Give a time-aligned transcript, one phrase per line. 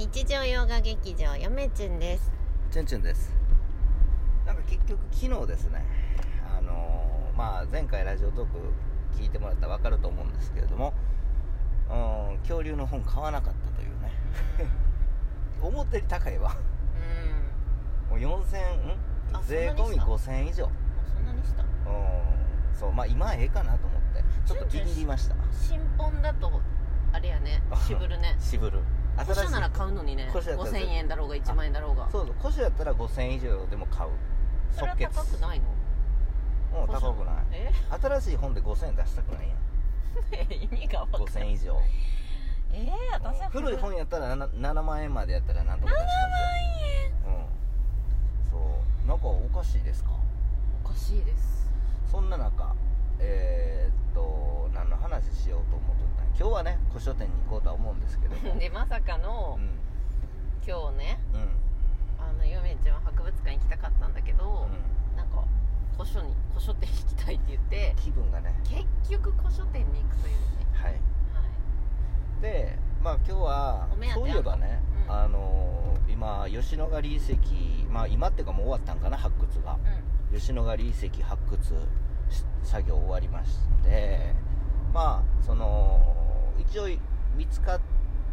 [0.00, 2.32] 日常洋画劇場よめちゅんです。
[2.70, 3.36] チュンチュンです。
[4.46, 5.84] なんか結局昨日ですね。
[6.56, 8.58] あのーまあ前回ラジオトーク
[9.20, 10.94] 聞いてもらったら分かると思うんですけれども
[11.90, 14.10] うん恐竜の本買わなかったというね。
[15.60, 16.56] 思ったより高いわ。
[18.10, 18.20] うん。
[18.22, 18.56] もう4000
[19.34, 19.42] あん？
[19.44, 20.64] 税込みそんなにした？5000以上。
[20.64, 20.70] うん
[21.14, 21.64] そんなにした？
[22.72, 24.24] そうまあ今はええかなと思って。
[24.46, 25.34] ちょっとビビりました。
[25.52, 26.50] 新本だと
[27.12, 27.62] あれやね。
[27.86, 28.34] 渋るね。
[28.40, 28.80] 渋る
[29.24, 30.28] 古書なら買うのにね。
[30.32, 32.08] 古書やったら5000円だろうが1万円だろうが。
[32.10, 34.10] そうそう古書やったら5000以上でも買う。
[34.72, 36.84] それは高くないの？
[36.84, 37.34] う高くない。
[37.52, 37.72] え？
[38.00, 39.58] 新しい本で5000円出したくないやん。
[40.52, 41.48] 意味が分かんない。
[41.48, 41.80] 5000以上。
[42.72, 43.76] えー、私は古い。
[43.76, 47.36] 本やったら 7, 7万円までやったらなんとか出しますよ。
[48.46, 48.50] うん。
[48.50, 48.58] そ
[49.04, 49.08] う。
[49.08, 50.10] なんかおかしいですか？
[50.84, 51.68] おかしいです。
[52.10, 52.74] そんな中
[53.18, 56.19] えー、っと何の話しようと思っとった？
[56.38, 58.58] 今日はね古書店に行こうとは思うんですけども。
[58.58, 59.68] で まさかうの、ん。
[60.66, 61.48] 今日ねうん。
[62.24, 65.16] あのゆめちゃんは博物館行きたかったんだけど、うん。
[65.16, 65.44] なんか
[65.96, 68.54] 古書に古書店行きたいって言って気分がね。
[68.64, 70.42] 結局古書店に行くというね。
[70.72, 70.92] はい。
[70.92, 71.00] はい。
[72.42, 75.12] でまあ今日はそういえばね、うん。
[75.12, 79.78] あのー今吉野ヶ里遺跡まあ今っていうかもう終わったんかな発掘が。
[80.32, 81.88] 吉野ヶ里遺跡発掘
[82.28, 84.34] し作業終わりまして
[84.92, 86.14] まあその
[86.58, 86.88] 一応
[87.36, 87.80] 見つかっ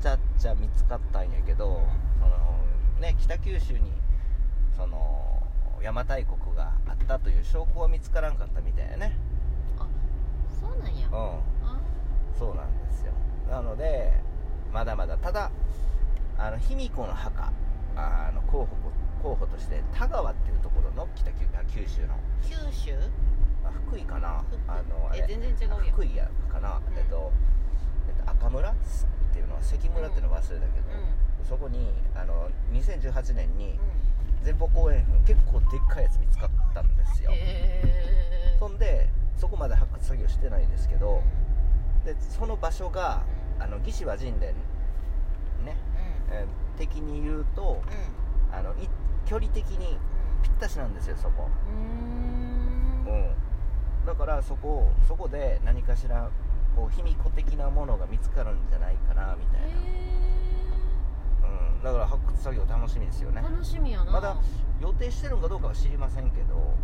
[0.01, 1.81] ちゃっちゃ見つかったんやけど、
[2.19, 2.59] その
[2.99, 3.91] ね北九州に
[4.75, 5.41] その
[5.75, 9.17] 邪馬台国があったという証拠は見つからんかったみたいやね。
[9.79, 9.87] うんあ
[10.59, 11.07] そうなんや。
[11.07, 11.15] うん。
[11.15, 11.79] あ
[12.37, 13.13] そうなんですよ。
[13.49, 14.13] なので
[14.73, 15.51] まだまだただ
[16.37, 17.51] あの卑弥呼の墓
[17.95, 18.67] あの候補
[19.23, 22.15] 候補として田川っていうところの北九あ九州の。
[22.43, 22.93] 九州？
[23.65, 24.43] あ福井かな。
[24.67, 25.23] あのあれ。
[25.23, 26.97] え全然違う福井やかな、うん。
[26.97, 27.31] えっと、
[28.37, 28.73] えっと、赤村っ
[29.33, 30.63] ていうのは関村っていうの忘れたけど、
[31.47, 33.79] そこにあの2018年に
[34.43, 41.21] 前方後円墳結構でっかいやつ見つかったんですよ、へえそんでそこまで発掘作業してないんですけど、
[42.05, 43.23] でその場所が
[43.59, 45.75] あの義士和神殿ね、
[46.31, 47.81] えー的に言うと
[48.51, 48.87] あのい
[49.25, 49.97] 距離的に
[50.43, 51.49] ぴったしなんですよそこ。
[51.67, 53.19] うんうん。
[53.19, 53.35] うん。
[54.05, 56.29] だからそこそこで何かしら
[56.77, 59.67] こう卑弥呼的なものが見つかるんじゃないかなみたいな、
[61.49, 63.41] うん、だから発掘作業楽しみですよね。
[63.41, 64.11] 楽しみやな。
[64.11, 64.37] まだ
[64.79, 66.75] 予定してるのかどうかは知りませんけど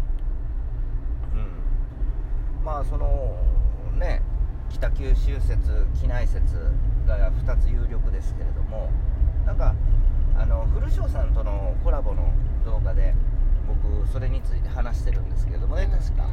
[1.34, 2.66] うん。
[2.66, 3.38] まあその
[4.00, 4.24] ね
[4.72, 6.56] 北九州説機内説
[7.06, 8.90] が2つ有力ですけれども
[9.46, 9.76] なんか
[10.36, 12.34] あの古庄さんとのコラボの
[12.66, 13.14] 動画で
[13.68, 16.28] 僕それについて話してるんですけれどもね確か、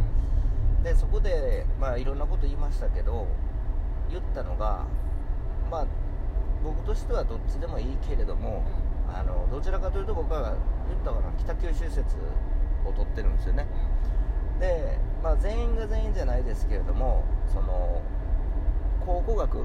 [0.82, 3.28] でそこでまあいろんなこと言いましたけど
[4.10, 4.84] 言ったのが
[5.70, 5.86] まあ
[6.62, 8.62] 僕としてはどっちでもいいけれども、
[9.08, 10.54] あのどちらかというと僕は
[10.88, 12.16] 言ったかな北九州説
[12.84, 13.66] を取ってるんですよね。
[14.58, 18.02] で、まあ、全員が全員じゃないですけれどもその
[19.06, 19.64] 考古学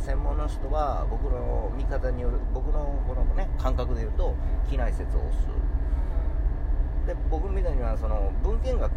[0.00, 4.34] 専門の人は僕の見方による僕のこのね感覚で言うと
[4.68, 7.06] 機内説を推す。
[7.06, 8.92] で僕みたいにはその文献学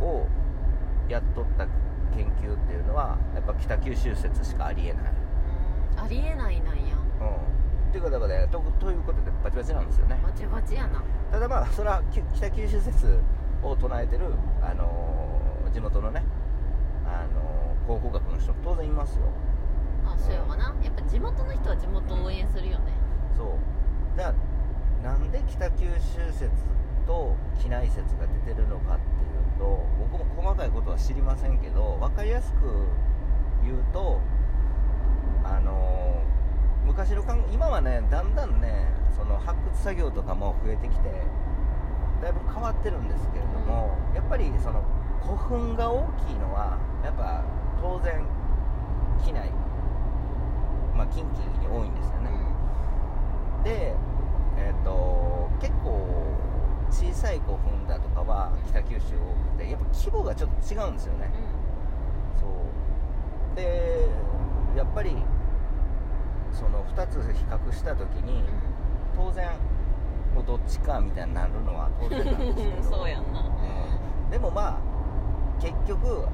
[0.00, 0.26] を
[1.08, 1.66] やっとった
[2.14, 5.02] 研究っていうのはやっぱ北九州説しかありえない。
[5.96, 6.96] ありえないなんや。
[7.20, 7.28] うん。
[7.88, 10.18] っていうことでとということでバチバチなんですよね。
[10.22, 11.02] バチバチやな。
[11.30, 13.20] ただまあそれはき北九州説
[13.62, 14.26] を唱えてる、
[14.62, 16.22] あのー地元のね、
[17.06, 19.24] あのー考古学の人当然いますよ。
[20.04, 20.74] あそうやわな。
[20.82, 22.92] やっぱ地元の人は地元を応援するよね。
[23.36, 23.46] そう。
[24.16, 24.34] じゃあ
[25.02, 26.50] なんで北九州説
[27.06, 32.86] と機内説が出てるのかっていうと僕も細かいことは知りませんけど分かりやすく
[33.62, 34.20] 言うと
[35.44, 36.32] あのー
[36.86, 38.86] 昔の今はねだんだんね
[39.16, 41.10] その発掘作業とかも増えてきて
[42.20, 44.84] だいぶ変わってるんですけれども、やっぱりその
[45.22, 47.44] 古墳が大きいのはやっぱ
[47.80, 48.24] 当然
[49.24, 49.50] 機内
[50.94, 52.30] まあ近畿に多いんですよね、
[53.64, 53.94] で、
[54.56, 56.06] えっと結構
[56.92, 61.32] 小さい古墳だとかは北九州多くてやっぱ規模がちょっと違うんですよね、
[62.38, 63.56] そう。
[63.56, 64.08] で
[64.76, 65.16] やっぱり
[66.52, 68.44] その2つ比較した時に
[69.16, 69.50] 当然
[70.34, 72.82] もうどっちかみたいになるのは当然なんですけうんど。
[72.96, 73.40] そうやんな。
[73.40, 74.30] うん。
[74.30, 74.78] でもまあ
[75.60, 76.26] 結局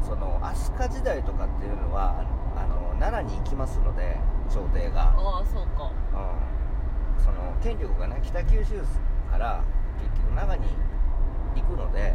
[0.00, 2.24] その飛鳥時代とかっていうのは
[2.56, 4.16] あの奈良に行きますので
[4.48, 5.84] 朝廷が、ああそうか。
[5.84, 6.57] うん、
[7.18, 8.82] その権力がね北九州
[9.30, 9.62] から
[10.00, 10.68] 結局長に
[11.56, 12.14] 行くので、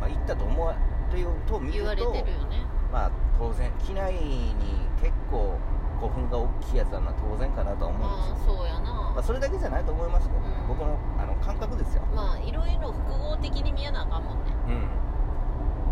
[0.00, 0.76] まあ、行ったと思わ
[1.10, 2.66] というと見ると言われてるよね。
[2.92, 4.54] まあ当然機内に
[5.00, 5.58] 結構
[6.00, 8.54] 古いやつなのは当然かなとは思うんですよ。
[8.54, 8.92] まあそうやな。
[9.14, 10.68] まあ、それだけじゃないと思いますけど、ねうん。
[10.68, 12.02] 僕のあの感覚ですよ。
[12.14, 14.52] まあいろいろ複合的に見やなあかんもんね。
[14.68, 14.88] うん。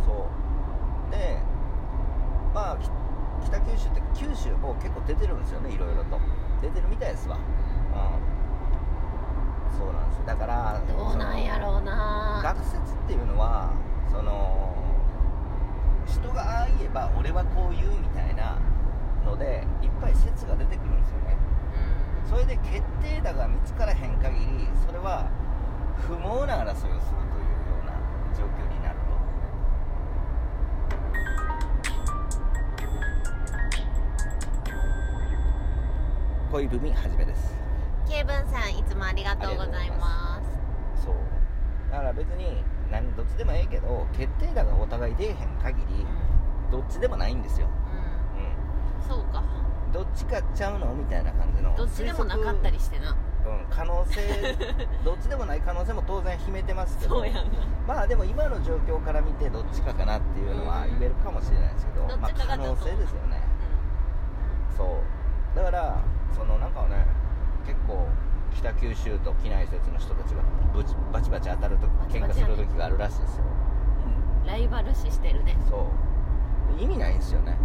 [0.04, 1.10] そう。
[1.10, 1.38] で
[2.54, 2.90] まあき
[3.46, 6.18] 北九州って九州も結構出てるんですよねいろいろと。
[6.60, 7.36] 出てるみたいですわ。
[7.36, 7.42] うん。
[9.76, 10.26] そうなんですよ。
[10.26, 12.40] だからどうなんやろうな。
[12.42, 13.72] 学説っていうのは
[14.10, 14.74] その
[16.06, 18.58] 人がああ言えば俺はこう言うみたいな
[19.24, 21.36] のでいっぱい説が出てくるんですよね。
[22.24, 22.30] うん。
[22.30, 25.28] それで決定打が見つからへん限りそれは
[26.06, 27.92] 不毛な争いをするというような
[28.36, 29.12] 状況になると
[36.52, 37.56] 恋文はじめです。
[38.06, 40.38] ケイブンさんいつもありがとうございま
[40.98, 41.02] す。
[41.02, 41.14] そう。
[41.90, 46.06] だから別に何どっちでもええけど決定打がお互い出えへん限り
[46.70, 47.68] どっちでもないんですよ、
[48.36, 49.42] うん、うん、そうか。
[49.86, 53.16] うん、どっちかちゃうのみたいな感じのどっちでもなかったりしてな。
[53.46, 54.20] うん、可能性
[55.02, 57.44] どっちでもない可能性も当然秘めてますけどそうやな。
[57.88, 63.40] まあでも今の状況から見てどっちかかなっていうのは言えるかもしれないですけど、どっまあ、可能性ですよね。
[64.76, 65.56] そう。
[65.56, 65.98] だから
[66.34, 67.06] そのなんかね
[67.66, 68.08] 結構
[68.54, 70.42] 北九州と畿内説の人たちが
[70.74, 73.44] ぶちバチバチ当たると喧嘩する時があるらしいですよ、
[74.42, 74.46] うん。
[74.46, 75.56] ライバル視してるね。
[75.58, 75.86] うん、そ
[76.78, 76.82] う。
[76.82, 77.56] 意味ないんですよね。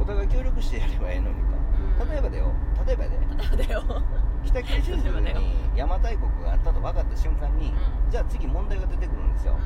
[0.00, 2.10] お互い協力してやればええのにと、うん。
[2.10, 2.52] 例えばだよ。
[2.86, 4.02] 例えばで例えばだよ。
[4.44, 8.10] 北九州に邪馬台国があったと分かった瞬間に、うん。
[8.10, 9.56] じゃあ次問題が出てくるんですよ、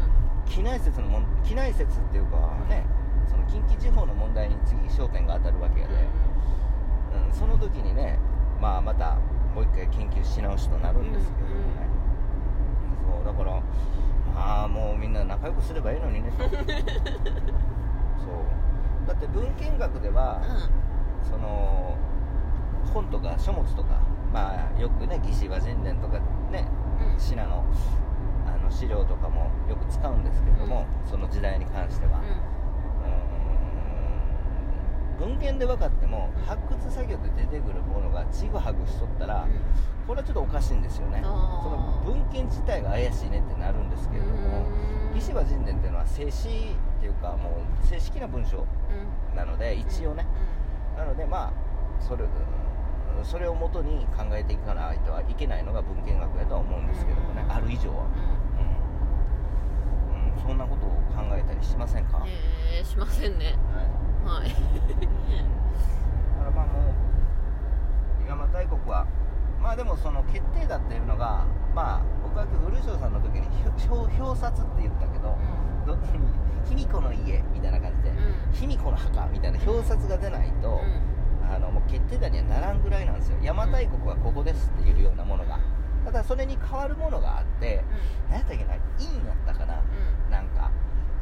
[0.46, 2.36] 機内説のもん機内説っていうか
[2.68, 2.84] ね
[3.28, 5.94] その近畿地方の問題に次焦点が当たるわけやで、
[7.26, 8.18] うん、その時にね
[8.60, 9.16] まあまた
[9.54, 11.88] もう一回研究し直しとなるんですけどもね、
[13.14, 13.62] そうだから
[14.34, 16.30] まあもうみんな仲良くすればいいのにね。
[16.38, 16.54] とそう。
[19.06, 20.40] だって文献学では、
[21.22, 21.96] その
[22.92, 23.98] 本とか書物とか
[24.32, 26.18] まあよくね魏志倭人伝とか
[26.52, 26.68] ね
[27.00, 27.14] うん。
[27.14, 27.64] うん信濃
[28.46, 32.20] あの資料とかもよく使うんですけれども、その時代に関しては、
[35.20, 39.46] 文献で分かっても発掘作業で出てくるものがちぐはぐしとったら、
[40.06, 41.20] これはちょっとおかしいんですよね。
[41.22, 44.64] その文献自体が怪しいねってなるんですけれども
[45.12, 45.14] うん。
[45.14, 49.36] 魏志倭人伝っていうのは正史っていうかもう正式な文章うん。
[49.36, 50.26] なので一応ね、
[50.96, 57.52] なのでまあそれうんそれをもとに考えていかないとはいけないのが文献学やとは思うんですけどもね、うん。
[57.52, 58.08] ある以上は、う
[60.16, 60.16] ん。
[60.16, 60.32] うん。
[60.32, 63.58] うん、そんなことを考えたりしませんか、うんえー、しませんね。
[63.74, 63.86] はい、
[64.24, 64.48] はい。
[64.48, 69.06] だからまあもう邪馬台国は
[69.60, 71.44] まあでもその決定だっていうのが
[71.74, 73.46] まあ僕は古城さんの時に
[73.88, 75.36] 表表札って言ったけど、
[75.86, 75.98] ど
[76.68, 78.16] 卑弥呼の家みたいな感じで、うん。
[78.52, 80.80] 卑弥呼の墓みたいな表札が出ないと、
[81.42, 83.36] あのもう決定打にはならんぐらいなんですよ。
[83.36, 85.58] 邪馬台国はここですっていうようなものが。
[86.04, 87.84] ただそれに変わるものがあって
[88.30, 89.82] 何やったっけな陰やったかな。
[90.30, 90.70] なんか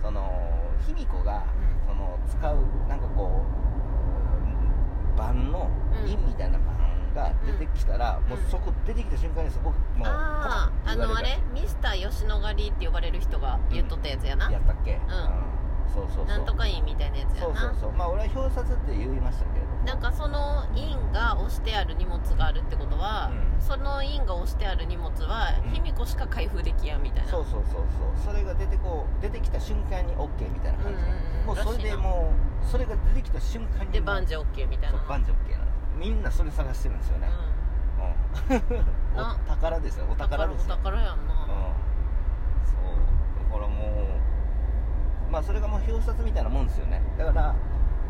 [0.00, 0.22] その
[0.86, 1.42] 卑弥呼が
[1.77, 2.56] その使う
[2.88, 3.42] なんかこ
[5.14, 5.68] う盤の
[6.04, 8.30] 陰みたいな盤が出てきたら、うん。
[8.30, 11.38] もうそこ出てきた瞬間にそこもうああのあれ？
[11.52, 15.00] ミスター吉野ヶ里って呼ばれる人が言っとったやつやな、やったっけ？
[15.92, 16.26] そうそうそう。
[16.26, 17.92] なんとかいいみたいなやつやそうなそうそう。
[17.92, 23.62] まあ俺は表札って言いましたけれどもなんかその印が押してある荷物があるってことは、うん。
[23.62, 25.70] その印が押してある荷物はうん。
[25.70, 27.30] 卑弥呼しか開封できやんみたいな。
[27.30, 27.84] そうそうそう
[28.24, 28.32] そう。
[28.32, 32.32] それが出てこう出てきた瞬間に OK みたいな感じ、うんもうそれでも
[32.62, 34.98] うそれが出てきた瞬間にでもう万事 OK みたいな。
[34.98, 35.64] そう万事 OK なの。
[35.96, 37.28] みんなそれ探してるんですよね、
[38.50, 39.16] うん。
[39.16, 39.36] な。
[39.46, 40.74] お宝ですよおうん、宝ですよ。
[40.74, 41.18] お宝やんな、うん。
[41.18, 43.50] そう。
[43.50, 44.06] だからも
[45.28, 47.02] うまあそれがもう表札みたいなもんですよね。
[47.16, 47.54] だから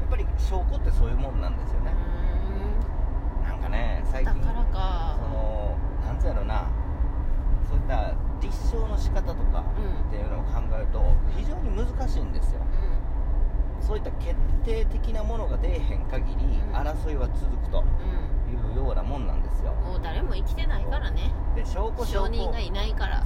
[0.09, 1.93] ぱり証拠ってそういうもんなんですよね、
[3.45, 5.19] なんかね最近だからか。
[5.21, 6.69] そのなんつうやろな。
[7.69, 10.09] そういった立証の仕方とかうん。
[10.09, 11.03] っていうのを考えると
[11.37, 12.61] 非常に難しいんですよ。
[13.81, 14.35] そういった決
[14.65, 16.75] 定的なものが出えへん限りうん。
[16.75, 17.85] 争いは続くと
[18.49, 19.75] うん、いうようなもんなんですよ。
[19.85, 21.31] うん、もう誰も生きてないからね。
[21.55, 23.23] で証拠証人がいないから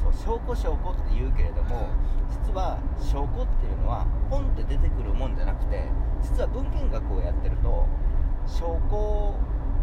[0.52, 1.88] 拠証拠って言うけれども
[2.28, 5.88] 実は証拠っていうのはポンって出てくるもんじゃなくて
[6.20, 7.88] 実は文献学をやってると
[8.46, 9.34] 証拠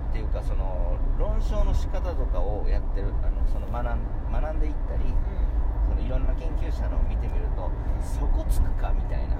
[0.10, 3.98] っていうかその論証の仕方とかをやってるあのその学ん
[4.32, 5.10] 学んでいったり
[5.90, 7.70] そのいろんな研究者のを見てみると
[8.06, 9.38] そこつくかみたいな、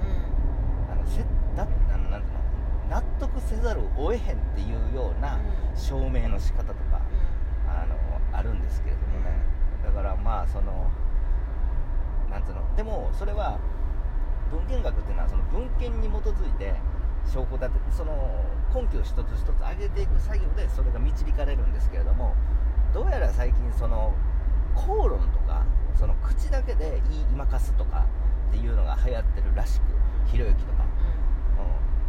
[0.92, 1.22] あのせ
[1.56, 5.38] だあのなんていうの納得せざるを得へんっていうような
[5.76, 7.02] 証明の仕方とか、
[7.68, 7.96] あの
[8.36, 9.60] あるんですけれどもね。
[9.84, 10.90] だからまあその
[12.30, 12.62] なんつうの？
[12.76, 13.58] でもそれは
[14.52, 16.74] 文献学っていうのはその文献に基づいて
[17.26, 18.14] 証拠立てその
[18.74, 22.36] 根拠を一つ一つ上げていく作業でそれが導かれるんですけれども
[22.94, 24.14] どうやら最近その
[24.76, 25.64] 口論とか
[25.96, 28.06] その口だけで言いまかすとか
[28.50, 29.84] っていうのが流行ってるらしく
[30.32, 30.86] ひろゆきとか、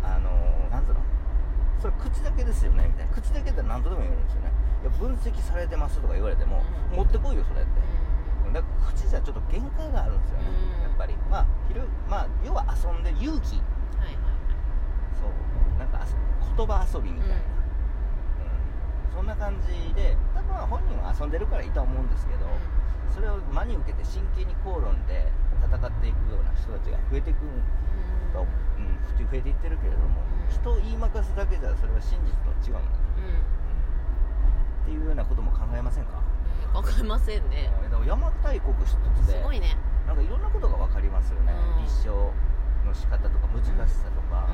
[0.04, 0.30] うん、あの
[0.70, 3.12] なんだろうそれ口だけですよねみたいな。
[3.12, 4.52] 口だけで何とでも言えるんですよね。
[4.82, 6.62] いや分析されてますとか言われても、
[6.92, 6.96] うん。
[6.96, 7.70] 持ってこいよそれって。
[7.80, 7.89] うん
[8.52, 10.44] だから口じゃちょっと限界があるんですよね、
[10.76, 10.82] うん。
[10.82, 11.16] やっぱり。
[11.30, 13.56] まあひろまあ要は遊んで勇気。
[13.98, 14.16] はいはい
[15.14, 15.78] そう。
[15.78, 16.14] なんか遊
[16.56, 17.40] 言葉遊びみたいな、うん。
[19.14, 22.54] そんな感じで多分本人は遊んでるからいいとは思うんですけど、はい
[23.10, 25.26] それを真に受けて真剣に口論で
[25.58, 27.66] 戦っていくような人たちが増えていくんうん。
[28.32, 28.46] と、
[28.78, 30.54] うん、普通増えていってるけれども、うん。
[30.54, 33.34] 人を言いまかすだけじゃそれは真実とは違うんだ、うん。
[33.34, 36.22] っていうようなことも考えませんか、
[36.72, 37.70] 考えませんね。
[37.82, 39.76] だから邪馬台国一つすでごいね。
[40.06, 41.84] なんかいろんなことが分かりますよね、うん。
[41.84, 42.32] 立証
[42.86, 44.48] の仕方とか難しさとか、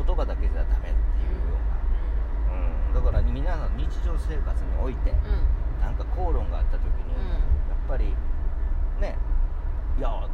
[0.00, 1.58] う言葉だけじゃダメっていうよ
[2.48, 5.80] うな、うん、だから皆さん日常生活において、んうん。
[5.80, 7.30] なんか口論があった時に、うん。
[7.30, 8.14] やっぱり
[9.00, 9.16] ね
[9.98, 10.28] いや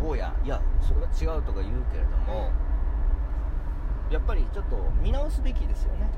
[0.00, 2.50] こうやいやそれは違うとか言うけれども、
[4.10, 6.10] やっぱりちょっと見直すべきですよね、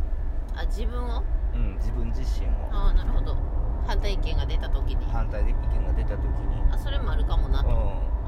[0.54, 1.22] あ自分を？
[1.54, 2.50] うん、自分自身を。
[2.70, 3.36] ああなるほど
[3.86, 5.04] 反対意見が出た時に。
[5.12, 5.52] 反対意見
[5.86, 6.72] が出た時に。
[6.72, 7.62] あそれもあるかもな。
[7.62, 7.72] とう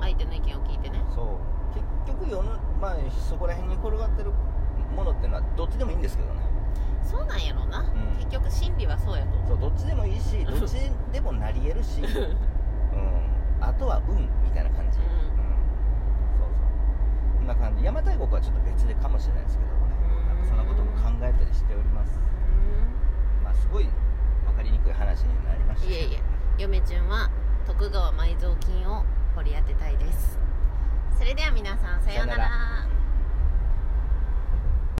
[0.00, 0.98] 相手の意見を聞いてね。
[0.98, 1.26] んそう。
[1.74, 4.30] 結局世の、まあ、そこら辺に転がってる
[4.94, 6.40] ものっていうのはどっちでもいいんですけどね。
[7.02, 8.16] そうなんやろうな、ん。
[8.18, 12.00] 結局真理はそうやとそうどっちでもいいしどっちでもなり得るし、